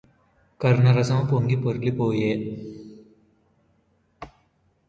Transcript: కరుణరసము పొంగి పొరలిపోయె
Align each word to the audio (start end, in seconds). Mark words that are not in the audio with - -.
కరుణరసము 0.59 1.23
పొంగి 1.25 1.55
పొరలిపోయె 1.55 2.31